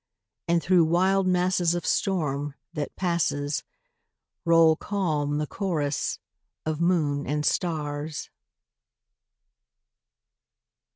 And 0.47 0.63
through 0.63 0.85
wild 0.85 1.27
masses 1.27 1.75
of 1.75 1.85
storm, 1.85 2.55
that 2.73 2.95
passes, 2.95 3.63
Roll 4.45 4.75
calm 4.75 5.37
the 5.37 5.45
chorus 5.45 6.17
of 6.65 6.81
moon 6.81 7.27
and 7.27 7.45
stars. 7.45 8.31